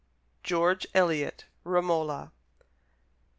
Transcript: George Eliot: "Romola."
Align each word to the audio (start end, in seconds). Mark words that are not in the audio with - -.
George 0.41 0.87
Eliot: 0.95 1.45
"Romola." 1.63 2.31